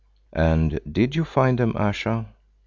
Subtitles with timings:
[0.33, 2.25] "And did you find them, Ayesha?"